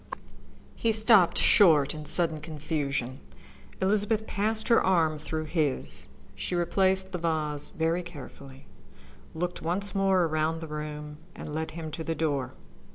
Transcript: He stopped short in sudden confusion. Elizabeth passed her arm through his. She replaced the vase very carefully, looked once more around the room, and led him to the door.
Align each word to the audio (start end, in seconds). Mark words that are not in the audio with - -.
He 0.75 0.91
stopped 0.91 1.37
short 1.37 1.93
in 1.93 2.05
sudden 2.05 2.41
confusion. 2.41 3.19
Elizabeth 3.79 4.25
passed 4.25 4.67
her 4.69 4.83
arm 4.83 5.19
through 5.19 5.43
his. 5.45 6.07
She 6.33 6.55
replaced 6.55 7.11
the 7.11 7.19
vase 7.19 7.69
very 7.69 8.01
carefully, 8.01 8.65
looked 9.35 9.61
once 9.61 9.93
more 9.93 10.23
around 10.23 10.59
the 10.59 10.67
room, 10.67 11.19
and 11.35 11.53
led 11.53 11.69
him 11.77 11.91
to 11.91 12.03
the 12.03 12.15
door. 12.15 12.55